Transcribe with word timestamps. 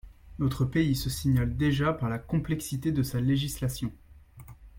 Notre 0.39 0.65
pays 0.65 0.95
se 0.95 1.11
signale 1.11 1.57
déjà 1.57 1.93
par 1.93 2.09
la 2.09 2.17
complexité 2.17 2.91
de 2.91 3.03
sa 3.03 3.21
législation. 3.21 3.93